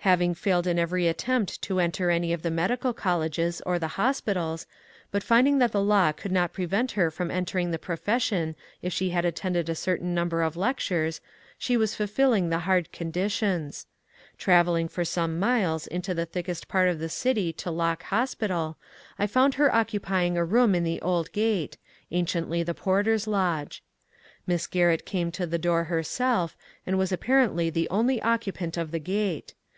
Having 0.00 0.34
failed 0.36 0.66
in 0.68 0.78
every 0.78 1.12
450 1.12 1.32
MONCURE 1.32 1.32
DANIEL 1.34 1.56
CONWAY 1.56 1.56
attempt 1.56 1.62
to 1.62 2.04
enter 2.04 2.10
any 2.12 2.32
of 2.32 2.42
the 2.42 2.56
medical 2.56 2.92
colleges 2.94 3.60
or 3.66 3.80
the 3.80 3.88
hospitals, 3.98 4.64
but 5.10 5.24
finding 5.24 5.58
that 5.58 5.72
the 5.72 5.82
law 5.82 6.12
could 6.12 6.30
not 6.30 6.52
prevent 6.52 6.92
her 6.92 7.10
from 7.10 7.28
entering 7.28 7.72
the 7.72 7.76
profession 7.80 8.54
if 8.82 8.92
she 8.92 9.10
had 9.10 9.24
attended 9.24 9.68
a 9.68 9.74
certain 9.74 10.14
number 10.14 10.42
of 10.44 10.54
lec 10.54 10.76
tures, 10.76 11.18
she 11.58 11.76
was 11.76 11.96
fulfilling 11.96 12.50
the 12.50 12.60
hard 12.60 12.92
conditions. 12.92 13.88
Travelling 14.38 14.86
for 14.86 15.04
some 15.04 15.40
miles 15.40 15.88
into 15.88 16.14
the 16.14 16.24
thickest 16.24 16.68
part 16.68 16.88
of 16.88 17.00
the 17.00 17.08
city 17.08 17.52
to 17.54 17.72
Lock 17.72 18.04
Hospital, 18.04 18.78
I 19.18 19.26
found 19.26 19.54
her 19.54 19.74
occupying 19.74 20.38
a 20.38 20.44
room 20.44 20.76
in 20.76 20.84
the 20.84 21.02
old 21.02 21.32
Grate,— 21.32 21.78
anciently 22.12 22.62
the 22.62 22.74
porter's 22.74 23.26
lodge. 23.26 23.82
Miss 24.46 24.68
Garrett 24.68 25.04
came 25.04 25.32
to 25.32 25.48
the 25.48 25.58
door 25.58 25.82
herself, 25.90 26.56
and 26.86 26.96
was 26.96 27.10
apparently 27.10 27.70
the 27.70 27.88
only 27.90 28.22
occupant 28.22 28.76
of 28.76 28.92
the 28.92 29.00
Gate. 29.00 29.54